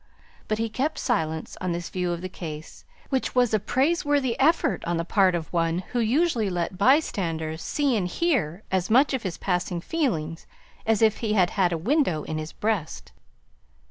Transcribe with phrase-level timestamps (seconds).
[0.47, 4.83] But he kept silence on this view of the case; which was a praiseworthy effort
[4.85, 9.13] on the part of one who usually let by standers see and hear as much
[9.13, 10.47] of his passing feelings
[10.87, 13.11] as if he had had a window in his breast.